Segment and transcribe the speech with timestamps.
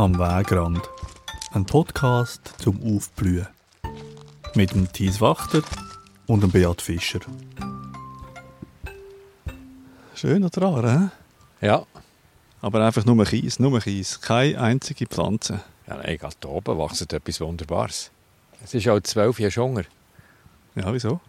[0.00, 0.80] Am Wegrand.
[1.52, 3.46] Ein Podcast zum Aufblühen.
[4.54, 5.60] Mit dem Thies Wachter
[6.26, 7.20] und dem Beat Fischer.
[10.14, 11.12] Schön oder rar?
[11.60, 11.84] Ja.
[12.62, 14.22] Aber einfach nur Kies, nur Kies.
[14.22, 15.60] Keine einzige Pflanze.
[15.86, 18.10] Ja, nein, gerade hier oben wächst etwas Wunderbares.
[18.64, 19.84] Es ist auch zwölf Jahre Schunger.
[20.76, 21.20] Ja, wieso?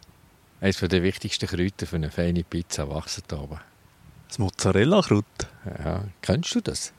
[0.62, 3.60] Eines der wichtigsten Kräuter für eine feine Pizza wächst hier oben.
[4.30, 5.26] Das Mozzarella-Kraut.
[5.84, 6.94] Ja, kennst du das?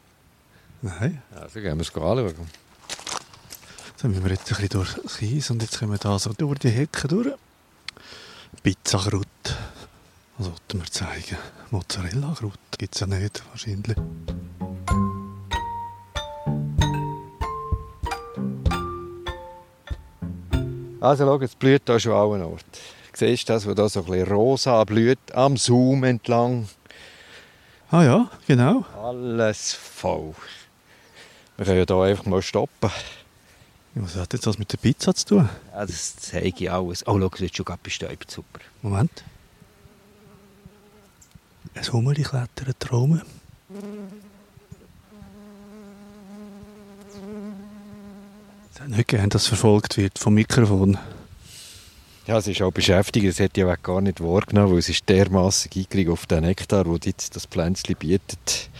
[0.82, 1.22] Nein.
[1.34, 2.34] Also gehen wir es anschauen.
[3.86, 6.58] Jetzt müssen wir jetzt ein bisschen durch Kies und jetzt kommen wir da so durch
[6.58, 7.34] die Hecke durch.
[8.64, 9.26] Pizzakraut.
[10.38, 11.38] Was wollten wir zeigen?
[11.70, 13.96] Mozzarella-Kraut gibt es ja nicht, wahrscheinlich.
[21.00, 22.64] Also schau, es blüht hier schon an Ort.
[23.12, 26.68] Siehst du das, was da so ein bisschen rosa blüht, am Zoom entlang?
[27.90, 28.84] Ah ja, genau.
[29.00, 30.34] Alles voll.
[31.56, 32.90] Wir können ja hier einfach mal stoppen.
[33.94, 35.48] Was hat jetzt das mit der Pizza zu tun?
[35.72, 37.06] Ja, das zeige ich alles.
[37.06, 38.30] Oh, schau, es wird schon gerade bestäubt.
[38.30, 38.60] Super.
[38.80, 39.22] Moment.
[41.74, 43.20] Ein Hummerli klettert Traum.
[48.74, 50.98] Ich hätte nicht gern, dass verfolgt wird vom Mikrofon.
[52.26, 53.26] Ja, es ist auch beschäftigt.
[53.26, 56.84] Es hätte ja auch gar nicht wahrgenommen, weil es ist dermassen eingekriegt auf den Nektar,
[56.84, 58.70] den jetzt das Pflänzchen bietet.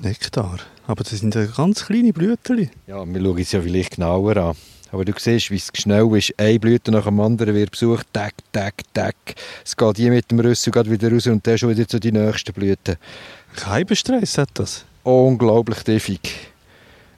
[0.00, 0.58] Nektar.
[0.88, 2.70] Aber das sind ja ganz kleine Blüten.
[2.86, 4.56] Ja, wir schauen es ja vielleicht genauer an.
[4.90, 6.32] Aber du siehst, wie es schnell ist.
[6.38, 8.06] Eine Blüte nach dem anderen wird besucht.
[8.10, 9.14] Tack, tack, tack.
[9.62, 12.10] Es geht hier mit dem Rüssel geht wieder raus und dann schon wieder zu die
[12.10, 12.96] nächsten Blüten.
[13.54, 14.86] Kein Bestress hat das.
[15.02, 16.20] Unglaublich tiefig.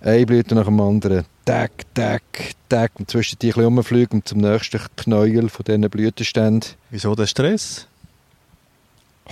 [0.00, 1.24] Eine Blüte nach dem anderen.
[1.44, 2.22] Tack, tack,
[2.68, 2.90] tack.
[2.98, 6.70] Und zwischen die ein bisschen und zum nächsten Knäuel von diesen Blütenständen.
[6.90, 7.86] Wieso der Stress?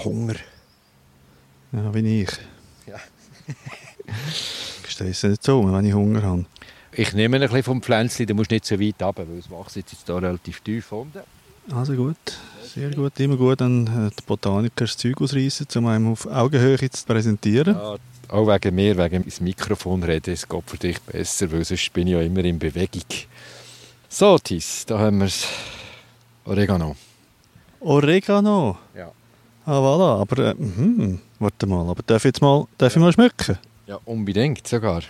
[0.04, 0.36] Hunger.
[1.72, 2.30] Ja, wie ich.
[2.86, 3.00] Ja.
[4.84, 6.44] Ich stresse nicht so, wenn ich Hunger habe.
[6.92, 9.76] Ich nehme ein bisschen vom Pflänzchen, du musst nicht so weit runter, weil es wächst
[9.76, 11.20] jetzt hier relativ tief unten.
[11.70, 12.16] Also gut,
[12.74, 13.20] sehr gut.
[13.20, 17.74] Immer gut, dann äh, die Botaniker das Zeug ausreißen, um einem auf Augenhöhe zu präsentieren.
[17.74, 17.96] Ja,
[18.28, 22.06] auch wegen mir, wegen ins Mikrofon reden, es geht für dich besser, weil sonst bin
[22.06, 23.02] ich ja immer in Bewegung.
[24.08, 25.46] So, Tis, da haben wir es.
[26.46, 26.96] Oregano.
[27.80, 28.78] Oregano?
[28.96, 29.12] Ja.
[29.66, 30.20] Ah, voilà.
[30.20, 31.20] Aber, äh, mhm.
[31.38, 33.58] warte mal, aber darf ich jetzt mal, darf ich mal schmecken?
[33.88, 35.00] Ja, unbedingt sogar.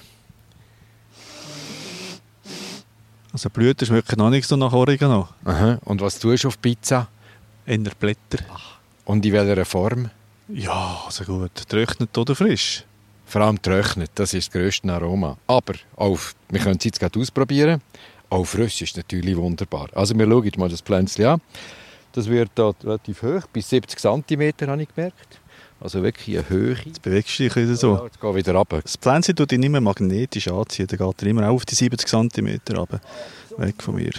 [3.33, 5.29] Also Blüten schmecken noch nicht so nach Oregano.
[5.45, 5.81] Aha.
[5.85, 7.09] Und was tust du auf Pizza?
[7.67, 8.39] Eher Blätter.
[9.05, 10.11] Und in welcher Form?
[10.47, 11.57] Ja, also gut.
[11.69, 12.85] Trocknet oder frisch?
[13.27, 15.37] Vor allem trocknet, das ist das grösste Aroma.
[15.49, 17.83] Aber auf, wir können es jetzt gerade ausprobieren.
[18.31, 19.89] Auch frisch ist natürlich wunderbar.
[19.93, 21.41] Also wir schauen mal das Pflänzchen an.
[22.13, 25.41] Das wird da relativ hoch, bis 70 cm habe ich gemerkt.
[25.81, 26.77] Also wirklich eine Höhe.
[26.85, 27.97] Jetzt bewegst du dich wieder so.
[27.97, 28.81] Ja, jetzt geht wieder runter.
[28.83, 30.87] Das Pflänzchen tut ihn immer magnetisch anziehen.
[30.89, 33.01] Dann geht er immer auf die 70 cm runter.
[33.57, 34.13] Weg von mir.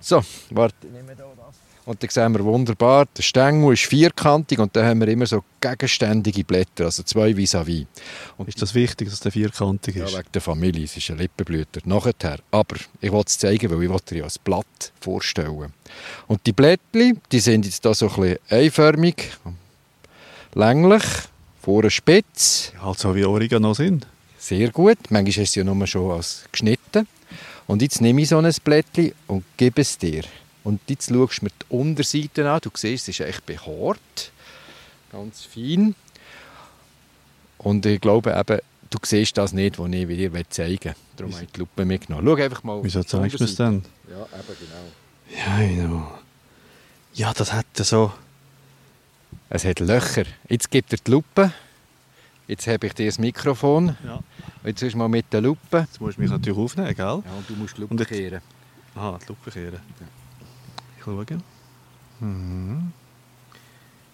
[0.00, 0.86] So, warte.
[1.86, 5.42] Und dann sehen wir wunderbar, der Stängel ist vierkantig und dann haben wir immer so
[5.60, 7.86] gegenständige Blätter, also zwei vis-à-vis.
[8.36, 10.16] Und Ist das wichtig, dass der vierkantig ja, ist?
[10.16, 11.80] wegen der Familie, es ist ein Lippenblüter.
[11.84, 12.38] Nachher.
[12.50, 15.72] Aber ich wollte es zeigen, weil ich wollte dir ja ein Blatt vorstellen.
[16.28, 19.32] Und die Blättchen, die sind jetzt da so ein bisschen einförmig,
[20.54, 21.02] länglich,
[21.62, 22.72] vorne spitz.
[22.80, 24.06] Halt so wie Oregano sind.
[24.38, 24.98] Sehr gut.
[25.10, 27.06] Manchmal ist es ja nur schon als geschnitten.
[27.66, 30.24] Und jetzt nehme ich so ein Blättchen und gebe es dir.
[30.64, 32.60] Und jetzt schaust du mir die Unterseite an.
[32.62, 34.32] Du siehst, es ist echt behaart.
[35.12, 35.94] Ganz fein.
[37.58, 40.94] Und ich glaube eben, du siehst das nicht, was ich dir zeigen will.
[41.16, 42.26] Darum habe ich die Lupe mitgenommen.
[42.26, 42.80] Schau einfach mal.
[42.82, 43.84] Wieso zeigst du es dann?
[44.08, 45.58] Ja, eben genau.
[45.58, 46.12] Ja, genau.
[47.14, 48.12] Ja, das hat ja so...
[49.52, 50.24] Es hat Löcher.
[50.48, 51.52] Jetzt gibt er die Lupe.
[52.46, 53.96] Jetzt habe ich dir das Mikrofon.
[54.04, 54.20] Ja.
[54.64, 55.78] Jetzt ist mal mit der Lupe.
[55.80, 56.96] Jetzt musst du mich natürlich aufnehmen, gell?
[57.04, 58.40] Ja, und du musst die Lupe Und jetzt- kehren.
[58.94, 59.80] Aha, die Lupe kehren.
[60.98, 61.26] Ich schaue.
[62.20, 62.92] Mhm.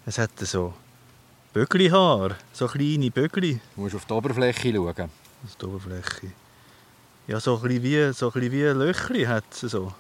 [0.07, 0.73] Es hat so
[1.53, 3.61] Böckli-Haar, so kleine Böckli.
[3.75, 5.11] Du musst auf die Oberfläche schauen.
[5.45, 6.33] Ist die Oberfläche.
[7.27, 9.93] Ja, so ein bisschen wie, so ein bisschen wie Löchli hat es so.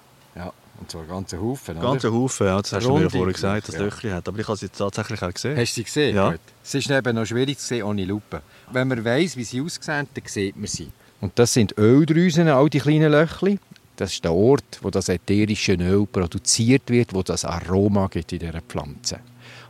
[0.87, 1.81] Und zwar einen ganzen Haufen.
[1.81, 3.81] Ganze Haufen, ja, das hast du mir ja vorher gesagt, dass ja.
[3.81, 4.29] Löchli hat.
[4.29, 5.57] Aber ich habe es jetzt tatsächlich auch gesehen.
[5.57, 6.15] Hast du sie gesehen?
[6.15, 6.31] Ja.
[6.31, 6.41] Gut.
[6.63, 8.41] Es ist eben noch schwierig zu sehen ohne Lupe.
[8.71, 10.89] Wenn man weiss, wie sie aussehen, dann sieht man sie.
[11.21, 13.59] Und das sind Öldrüsen, all die kleinen Löchli.
[13.97, 18.39] Das ist der Ort, wo das ätherische Öl produziert wird, wo das Aroma gibt in
[18.39, 19.19] dieser Pflanze.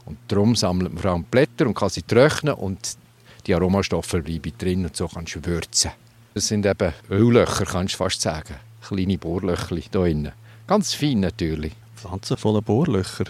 [0.04, 2.98] Und darum sammelt man vor allem Blätter und kann sie trocknen und
[3.46, 5.92] die Aromastoffe bleiben drin und so kannst du würzen.
[6.34, 8.56] Das sind eben Öllöcher, kannst du fast sagen.
[8.86, 10.32] Kleine Bohrlöchli hier innen.
[10.66, 11.72] Ganz fein natürlich.
[11.94, 13.24] Pflanzen voller Bohrlöcher.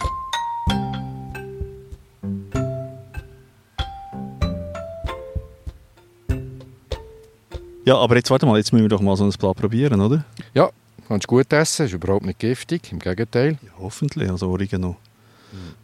[7.85, 10.25] Ja, aber jetzt warte mal, jetzt müssen wir doch mal so ein Blatt probieren, oder?
[10.53, 10.71] Ja,
[11.07, 13.57] kannst du gut essen, ist überhaupt nicht giftig, im Gegenteil.
[13.61, 14.97] Ja, hoffentlich, also Oregano.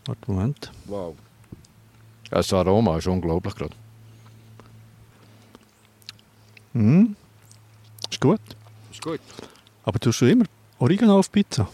[0.05, 0.71] Warte, Moment.
[0.85, 1.15] Wow.
[2.29, 3.75] Das Aroma ist unglaublich gerade.
[6.73, 7.15] Mhm.
[8.09, 8.41] Ist gut.
[8.91, 9.21] Ist gut.
[9.85, 10.45] Aber tust du immer
[10.79, 11.67] Oregano auf Pizza?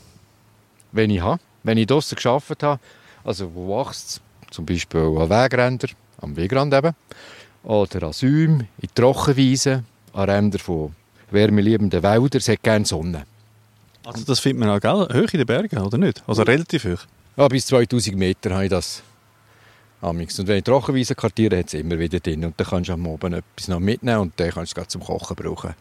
[0.91, 2.79] Wenn ich habe, wenn ich draussen gearbeitet habe,
[3.23, 5.87] also wo wächst zum Beispiel an Wegränder,
[6.21, 6.95] am Wegrand eben,
[7.63, 10.95] oder an Säumen, in Trockenwiesen, an Rändern von
[11.31, 13.25] wärmeliebenden Wäldern, es hat gerne Sonne.
[14.05, 15.21] Also das findet man auch gell?
[15.21, 16.23] hoch in den Bergen, oder nicht?
[16.25, 17.05] Also relativ hoch.
[17.37, 19.03] Ja, bis 2000 Meter habe ich das.
[20.01, 20.39] Amix.
[20.39, 22.45] Und wenn ich Trockenwiesen kartiere, hat es immer wieder drin.
[22.45, 25.03] Und dann kannst du am Abend etwas noch mitnehmen und dann kannst du es zum
[25.03, 25.75] Kochen brauchen.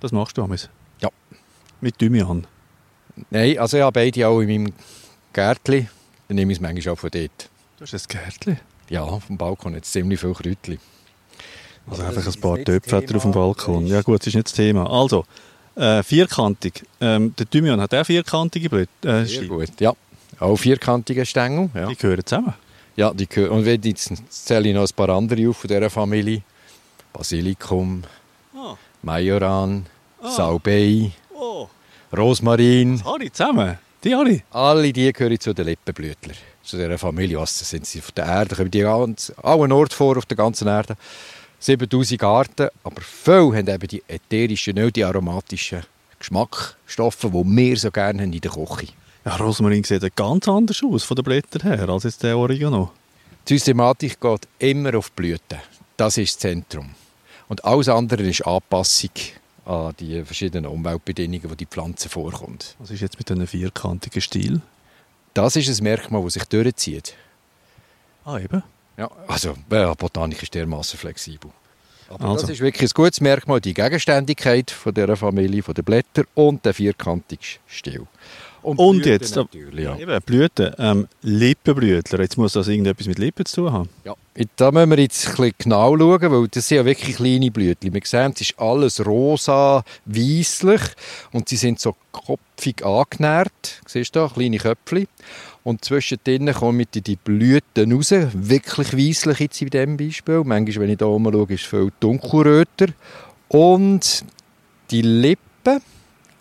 [0.00, 0.68] Das machst du, Amis?
[1.80, 2.46] Mit Thymian?
[3.30, 4.72] Nein, also ich habe beide auch in meinem
[5.32, 5.88] Gärtchen.
[6.28, 7.48] Dann nehme ich es manchmal auch von dort.
[7.78, 8.60] Du hast ein Gärtchen?
[8.90, 10.78] Ja, auf dem Balkon hat es ziemlich viele Kräutchen.
[11.88, 13.32] Also Aber einfach ein ist paar Töpfe auf dem.
[13.32, 13.86] Balkon.
[13.86, 14.90] Ja gut, das ist nicht das Thema.
[14.90, 15.24] Also,
[15.74, 16.82] äh, vierkantig.
[17.00, 19.20] Ähm, der Thymian hat auch vierkantige Blätter.
[19.22, 19.92] Äh, Sehr gut, ja.
[20.40, 21.70] Auch vierkantige Stängel.
[21.74, 22.54] Ja, Die gehören zusammen.
[22.96, 23.52] ja die gehören.
[23.52, 26.42] Und wenn jetzt zähle ich noch ein paar andere auf von dieser Familie.
[27.12, 28.02] Basilikum,
[28.54, 28.74] Ah.
[29.02, 29.86] Majoran,
[30.20, 30.30] Ah.
[30.30, 31.10] Salbei,
[32.16, 33.02] Rosmarin.
[33.04, 33.78] alle zusammen.
[34.02, 34.42] Die alle.
[34.50, 36.34] Alle die gehören zu den Lippenblütler.
[36.62, 37.38] Zu dieser Familie.
[37.38, 38.56] Was sind sie auf der Erde?
[38.56, 40.96] Kommen die ganz, allen Ort vor auf der ganzen Erde.
[41.58, 42.68] 7000 Arten.
[42.84, 45.82] Aber viele haben eben die ätherischen, nicht die aromatischen
[46.18, 48.92] Geschmacksstoffe, die wir so gerne haben in der Küche.
[49.24, 52.92] Ja, Rosmarin sieht ganz anders aus von den Blättern her als jetzt der Oregano.
[53.48, 55.58] Die Systematik geht immer auf die Blüten.
[55.96, 56.90] Das ist das Zentrum.
[57.48, 59.10] Und alles andere ist Anpassung
[59.68, 62.74] an die verschiedenen Umweltbedingungen, die die Pflanze vorkommt.
[62.78, 64.60] Was ist jetzt mit diesem vierkantigen Stil?
[65.34, 67.14] Das ist ein Merkmal, das sich durchzieht.
[68.24, 68.62] Ah, eben.
[68.96, 71.50] Ja, also ja, Botanik ist dermaßen flexibel.
[72.08, 72.42] Aber Also.
[72.46, 76.64] das ist wirklich ein gutes Merkmal, die Gegenständigkeit von dieser Familie, von den Blättern und
[76.64, 78.06] der vierkantige Stil.
[78.62, 79.96] Und Blüten jetzt, äh, natürlich, ja.
[79.96, 80.74] Eben, Blüten.
[80.78, 82.20] Ähm, Lippenblütler.
[82.20, 83.88] Jetzt muss das irgendetwas mit Lippen zu tun haben.
[84.04, 84.14] Ja,
[84.56, 87.92] da müssen wir jetzt ein bisschen genau schauen, weil das sind ja wirklich kleine Blüten.
[87.92, 90.82] Wir sehen, es ist alles rosa, weisslich
[91.32, 93.80] und sie sind so kopfig angenährt.
[93.86, 95.06] Siehst du kleine Köpfchen.
[95.64, 100.42] Und zwischendrin kommen die, die Blüten raus, wirklich weisslich jetzt in diesem Beispiel.
[100.44, 102.86] Manchmal, wenn ich da oben schaue, ist es viel dunkelröter.
[103.48, 104.24] Und
[104.90, 105.80] die Lippen,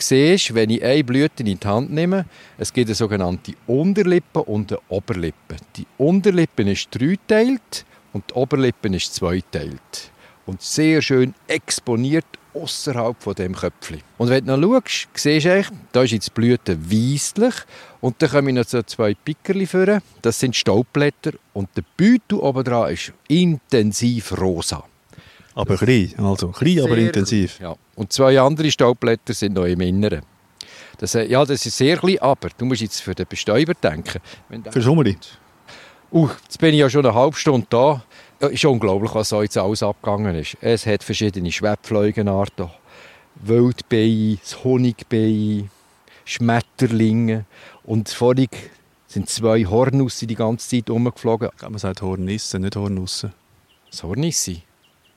[0.01, 2.25] siehst, wenn ich eine Blüte in die Hand nehme,
[2.57, 5.55] es gibt eine sogenannte Unterlippe und eine Oberlippe.
[5.75, 10.11] Die Unterlippe ist dreiteilt und die Oberlippe ist zweiteilt.
[10.45, 14.01] Und sehr schön exponiert außerhalb von dem Köpfchen.
[14.17, 17.53] Und wenn du noch schaust, siehst du echt, da ist jetzt die Blüte weisslich
[18.01, 19.99] und dann kommen noch so zwei Pickerli vor.
[20.21, 24.83] Das sind Staubblätter und der Beutel oben dran ist intensiv rosa.
[25.57, 26.13] Aber klein.
[26.17, 27.57] Also klein, aber Sehr intensiv.
[27.57, 27.77] klein, Ja.
[27.95, 30.21] Und zwei andere Staubblätter sind noch im Inneren.
[30.99, 34.19] Das, äh, ja, das ist sehr klein, aber du musst jetzt für den Bestäuber denken.
[34.49, 35.17] Wenn der- Für Sommerli.
[36.11, 38.03] Uh, jetzt bin ich ja schon eine halbe Stunde da.
[38.41, 40.57] Ja, ist unglaublich, was so jetzt alles abgegangen ist.
[40.61, 42.69] Es hat verschiedene Schwebfleugenarten,
[43.35, 45.69] Wildbienen, das Honigbienen,
[46.23, 47.45] Schmetterlinge
[47.83, 48.47] und vorhin
[49.07, 51.49] sind zwei Hornüsse die ganze Zeit rumgeflogen.
[51.61, 53.33] Man sagt Hornisse, nicht Hornusse.
[53.89, 54.57] Das Hornisse?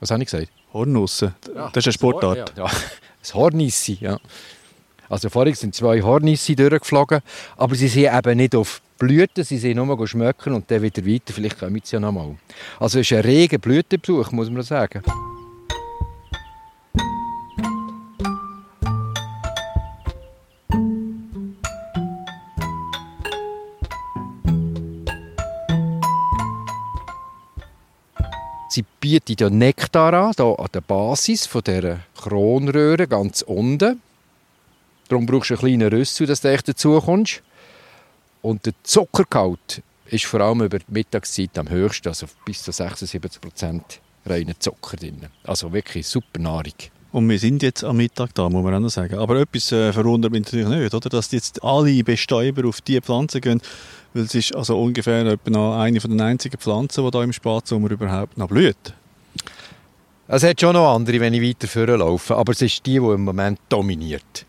[0.01, 0.51] Was habe ich gesagt?
[0.73, 1.33] Hornusse.
[1.53, 2.53] Das ist eine Sportart.
[2.57, 2.71] Ja, ja.
[3.21, 4.17] Das Hornisse, ja.
[5.07, 7.21] Also vorhin sind zwei Hornisse durchgeflogen,
[7.55, 11.31] aber sie sind eben nicht auf Blüten, sie sind nur schmecken und dann wieder weiter,
[11.31, 12.35] vielleicht kommen sie ja noch mal.
[12.79, 15.03] Also es ist ein reger Blütenbesuch, muss man sagen.
[28.71, 34.01] Sie bietet ja Nektar an, hier an der Basis von dieser Kronröhre ganz unten.
[35.09, 37.43] Darum brauchst du einen kleinen Rüssel, dass du echt dazu kommst.
[38.41, 43.41] Und der Zuckergehalt ist vor allem über die Mittagszeit am höchsten, also bis zu 76
[43.41, 45.27] Prozent reiner Zucker drin.
[45.43, 46.71] Also wirklich super Nahrung.
[47.11, 49.17] Und wir sind jetzt am Mittag da, muss man auch noch sagen.
[49.17, 51.09] Aber etwas äh, verwundert mich natürlich nicht, oder?
[51.09, 53.61] dass jetzt alle Bestäuber auf diese Pflanze gehen,
[54.13, 58.37] weil es ist also ungefähr eine von den einzigen Pflanzen, die da im Spatsommer überhaupt
[58.37, 58.93] noch blüht.
[60.27, 63.23] Es hat schon noch andere, wenn ich weiter vorlaufe, aber es ist die, die im
[63.23, 64.45] Moment dominiert.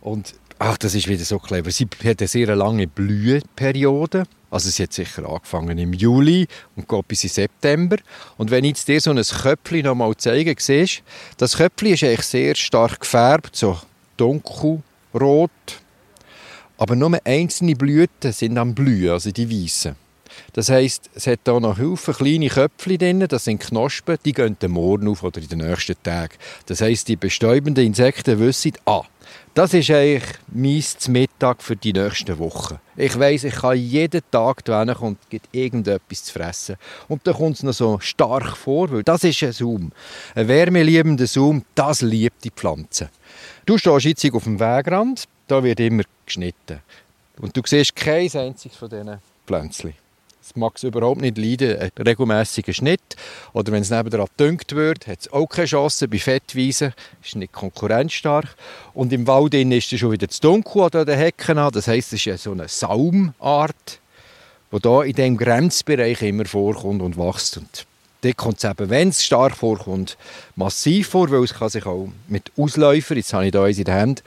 [0.00, 1.70] Und ach, das ist wieder so clever.
[1.70, 4.24] Sie hat eine sehr lange Blüheperiode.
[4.50, 7.96] Also sie hat sicher angefangen im Juli und geht bis in September.
[8.36, 11.02] Und wenn ich jetzt dir so ein Köpfchen noch mal zeige, siehst
[11.36, 13.78] das Köpfchen ist eigentlich sehr stark gefärbt, so
[14.16, 15.50] dunkelrot.
[16.80, 19.94] Aber nur einzelne Blüten sind am Blühen, also die weißen.
[20.54, 24.56] Das heisst, es hat hier noch Haufen kleine Köpfe drin, das sind Knospen, die gehen
[24.58, 26.32] den Morgen auf oder in den nächsten Tagen.
[26.64, 29.02] Das heisst, die bestäubenden Insekten wissen, ah,
[29.52, 32.78] das ist eigentlich mein Mittag für die nächsten Wochen.
[32.96, 36.76] Ich weiß, ich kann jeden Tag da und gibt irgendetwas zu fressen.
[37.08, 39.92] Und dann kommt es noch so stark vor, weil das ist ein Saum.
[40.34, 43.10] Ein wärmeliebender Saum, das liebt die Pflanze.
[43.66, 46.80] Du stehst jetzt auf dem Wegrand, da wird immer geschnitten.
[47.38, 49.94] Und du siehst kein einziges von diesen Pflänzchen.
[50.42, 53.16] Es mag es überhaupt nicht leiden, einen regelmäßigen Schnitt.
[53.52, 56.08] Oder wenn es nebenan gedüngt wird, hat es auch keine Chance.
[56.08, 58.48] Bei Fettwiesen ist nicht konkurrenzstark.
[58.94, 61.56] Und im Wald ist es schon wieder zu dunkel an den Hecken.
[61.72, 64.00] Das heisst, es ist so eine Saumart,
[64.72, 67.58] die hier in diesem Grenzbereich immer vorkommt und wächst.
[67.58, 67.86] Und
[68.22, 70.16] dort kommt es eben, wenn es stark vorkommt,
[70.56, 73.84] massiv vor, weil es kann sich auch mit Ausläufern, jetzt habe ich hier eins in
[73.84, 74.22] der Hand,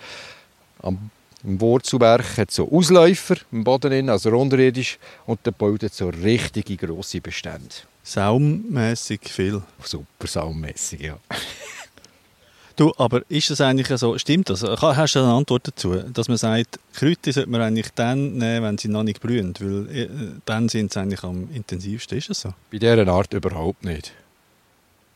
[0.82, 1.10] am
[1.44, 7.22] im Wurzelwerk hat so Ausläufer im Boden, also unterirdisch, und dann bildet so richtige grosse
[7.22, 7.76] Bestände.
[8.04, 9.62] Saummässig viel.
[9.84, 11.18] Super saummässig, ja.
[12.76, 14.64] du, aber ist das eigentlich so, stimmt das?
[14.64, 18.78] Hast du eine Antwort dazu, dass man sagt, Kräuter sollte man eigentlich dann nehmen, wenn
[18.78, 20.10] sie noch nicht blühen, weil äh,
[20.46, 22.54] dann sind sie eigentlich am intensivsten, ist das so?
[22.72, 24.14] Bei dieser Art überhaupt nicht.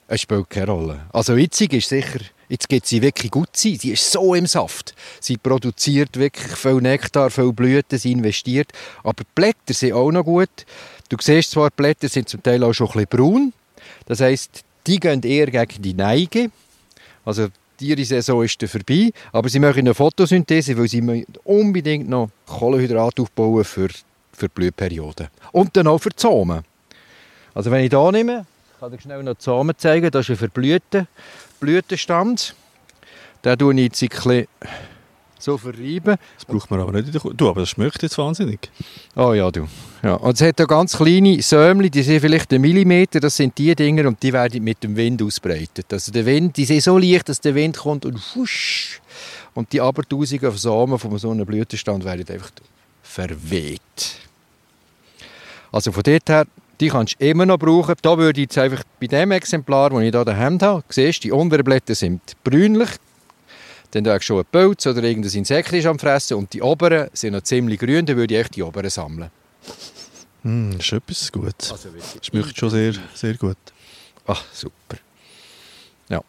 [0.08, 1.02] Es spielt keine Rolle.
[1.12, 2.20] Also witzig ist sicher,
[2.50, 3.78] jetzt geht sie wirklich gut sein.
[3.80, 4.96] Sie ist so im Saft.
[5.20, 8.72] Sie produziert wirklich viel Nektar, viel Blüten, sie investiert.
[9.04, 10.66] Aber die Blätter sind auch noch gut.
[11.10, 13.54] Du siehst zwar, die Blätter sind zum Teil auch schon ein bisschen braun.
[14.06, 16.52] Das heisst, die gehen eher gegen die Neige.
[17.26, 17.48] Also
[17.80, 19.12] die Saison ist dann vorbei.
[19.32, 23.90] Aber sie machen eine Photosynthese, weil sie unbedingt noch Kohlenhydrate aufbauen für,
[24.32, 25.30] für die Blühperiode.
[25.52, 26.64] Und dann auch für die Samen.
[27.54, 28.46] Also wenn ich hier nehme,
[28.78, 30.12] ich kann dir schnell noch die Samen zeigen.
[30.12, 31.08] Das ist ein verblühter
[31.60, 32.54] Blütenstand.
[33.44, 34.46] Den tue ich jetzt ein
[35.40, 36.18] so verreiben.
[36.36, 37.12] Das braucht man aber nicht.
[37.12, 38.70] Du, aber das schmeckt jetzt wahnsinnig.
[39.16, 39.68] Oh ja, du.
[40.04, 40.14] Ja.
[40.14, 43.20] Und es hat da ganz kleine Sämli, die sind vielleicht einen Millimeter.
[43.20, 45.92] Das sind die Dinger und die werden mit dem Wind ausbreitet.
[45.92, 49.02] Also der Wind, die sind so leicht, dass der Wind kommt und wusch.
[49.56, 52.52] Und die Abertausende von Samen von so einem Blütenstand werden einfach
[53.02, 54.20] verweht.
[55.72, 56.46] Also von dort her
[56.80, 57.96] die kannst du immer noch brauchen.
[58.02, 61.32] Da würde ich jetzt einfach bei dem Exemplar, das ich hier daheim habe, siehst die
[61.32, 62.90] unteren Blätter sind brünlich.
[63.92, 67.34] Dann da schon ein Pilz oder irgendein Insekt ist am Fressen und die oberen sind
[67.34, 69.32] noch ziemlich grün, dann würde ich echt die oberen sammeln.
[70.44, 71.72] Mm, das ist etwas Gutes.
[71.72, 71.90] Also
[72.22, 73.58] Schmeckt schon sehr, sehr gut.
[74.26, 74.98] Ach, super.
[76.10, 76.22] Ja.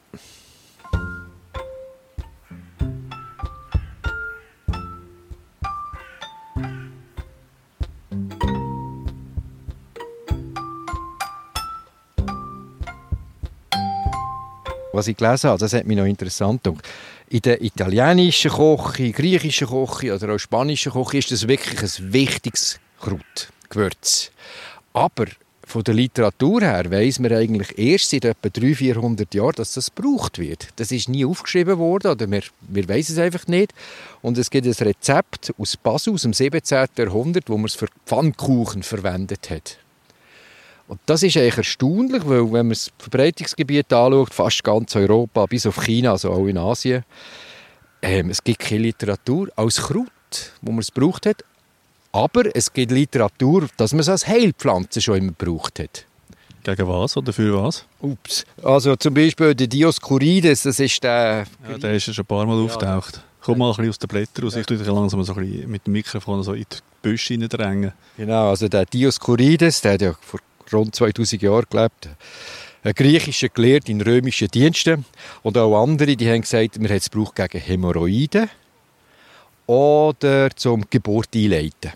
[14.98, 16.86] Was ich gelesen habe, das hat mich noch interessant gedacht.
[17.28, 22.80] In der italienischen Küche, griechischen Küche oder auch spanischen Küche ist das wirklich ein wichtiges
[23.00, 24.30] Kraut, Gewürz.
[24.92, 25.26] Aber
[25.68, 29.94] von der Literatur her weiß man eigentlich erst seit etwa 300, 400 Jahren, dass das
[29.94, 30.68] gebraucht wird.
[30.76, 33.74] Das ist nie aufgeschrieben worden oder wir, wir wissen es einfach nicht.
[34.22, 36.88] Und es gibt ein Rezept aus Basel aus dem 17.
[36.96, 39.78] Jahrhundert, wo man es für Pfannkuchen verwendet hat.
[40.88, 45.66] Und das ist eigentlich erstaunlich, weil wenn man das Verbreitungsgebiet anschaut, fast ganz Europa, bis
[45.66, 47.04] auf China, also auch in Asien,
[48.00, 50.08] ähm, es gibt keine Literatur als Kraut,
[50.62, 51.44] wo man es gebraucht hat.
[52.10, 56.06] Aber es gibt Literatur, dass man es als Heilpflanze schon immer gebraucht hat.
[56.64, 57.84] Gegen was oder für was?
[58.00, 58.46] Ups.
[58.62, 61.46] Also zum Beispiel der Dioskurides, das ist der...
[61.68, 62.64] Ja, der ist ja schon ein paar Mal ja.
[62.64, 63.22] auftaucht.
[63.42, 64.56] Komm mal ein bisschen aus den Blättern raus.
[64.56, 67.92] Ich tue dich langsam so ein bisschen mit dem Mikrofon so in die Büsche hineindrängen.
[68.16, 70.40] Genau, also der Dioskurides, der hat ja vor
[70.72, 72.08] rund 2000 Jahren gelebt.
[72.82, 75.04] Ein griechischer Gelehrter in römischen Diensten
[75.42, 78.48] und auch andere, die haben gesagt, wir haben es gegen Hämorrhoiden
[79.66, 81.92] oder zum Geburt einleiten.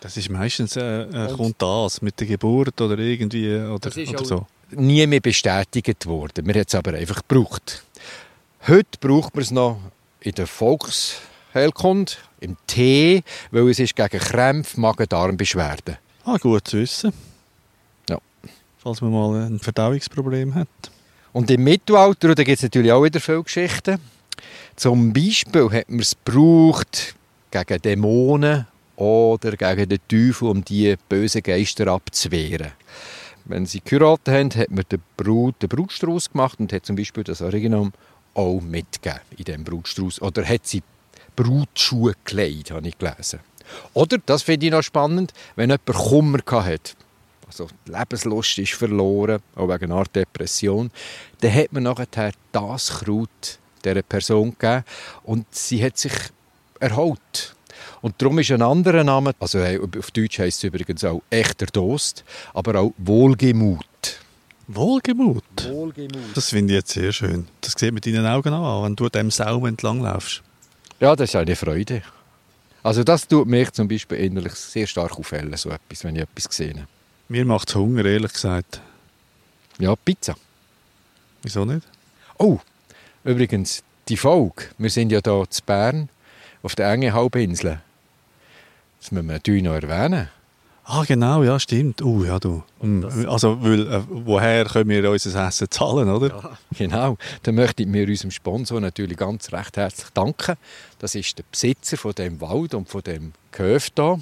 [0.00, 4.46] Das ist meistens äh, äh, kommt das mit der Geburt oder irgendwie oder, oder so.
[4.70, 6.46] Nie mehr bestätigt worden.
[6.46, 7.84] Wir haben es aber einfach gebraucht.
[8.66, 9.78] Heute braucht man es noch
[10.20, 15.98] in der Volksheilkunde, im Tee, weil es ist gegen Krämpfe, Magen-Darm-Beschwerden.
[16.24, 17.12] Ah, gut zu wissen
[18.82, 20.68] falls man mal ein Verdauungsproblem hat.
[21.32, 23.98] Und im Mittelalter, da gibt es natürlich auch wieder viele Geschichten.
[24.74, 27.14] Zum Beispiel hat man es gebraucht
[27.50, 32.72] gegen Dämonen oder gegen den Teufel, um die bösen Geister abzuwehren.
[33.44, 37.24] Wenn sie geheiratet haben, hat man den, Brut, den Brutstrauß gemacht und hat zum Beispiel
[37.24, 37.92] das Originum
[38.34, 40.22] auch mitgegeben in diesem Brutstrauß.
[40.22, 40.82] Oder hat sie
[41.36, 43.40] Brutschuhe gelegt, habe ich gelesen.
[43.94, 46.94] Oder, das finde ich noch spannend, wenn jemand Kummer hatte.
[47.52, 50.90] Also die Lebenslust ist verloren, auch wegen einer Art Depression.
[51.40, 54.84] Dann hat man nachher das Kraut dieser Person gegeben
[55.24, 56.14] und sie hat sich
[56.80, 57.54] erholt.
[58.00, 62.24] Und darum ist ein anderer Name, also auf Deutsch heißt es übrigens auch echter Dost,
[62.54, 63.84] aber auch Wohlgemut.
[64.68, 65.44] Wohlgemut?
[65.68, 66.34] Wohlgemut.
[66.34, 67.48] Das finde ich jetzt sehr schön.
[67.60, 70.42] Das sieht mit deinen Augen auch an, wenn du dem Saum entlang laufst.
[71.00, 72.02] Ja, das ist eine Freude.
[72.82, 76.56] Also das tut mich zum Beispiel innerlich sehr stark auffällen, so etwas, wenn ich etwas
[76.56, 76.86] sehe.
[77.32, 78.82] Mir macht es Hunger, ehrlich gesagt.
[79.78, 80.34] Ja, Pizza.
[81.42, 81.86] Wieso nicht?
[82.36, 82.58] Oh,
[83.24, 86.10] übrigens, die Folge, wir sind ja hier zu Bern,
[86.62, 87.80] auf der engen Halbinsel.
[89.00, 90.28] Das müssen wir natürlich noch erwähnen.
[90.84, 92.02] Ah, genau, ja, stimmt.
[92.02, 92.64] Uh, ja, du.
[92.80, 96.28] Hm, also, weil, äh, woher können wir unser Essen zahlen, oder?
[96.28, 97.16] Ja, genau.
[97.44, 100.56] Dann möchte ich mir unserem Sponsor natürlich ganz recht herzlich danken.
[100.98, 104.20] Das ist der Besitzer von dem Wald und von dem Gehöft hier,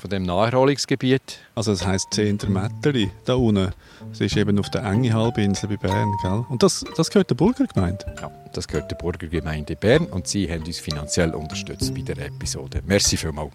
[0.00, 1.38] von dem Naherholungsgebiet.
[1.54, 3.72] Also, das heisst Zehntermetteri da unten.
[4.08, 6.44] Das ist eben auf der engen Halbinsel bei Bern, gell?
[6.48, 8.04] Und das, das gehört der Burgergemeinde?
[8.20, 12.82] Ja, das gehört der Burgergemeinde Bern und sie haben uns finanziell unterstützt bei der Episode.
[12.86, 13.52] Merci vielmals.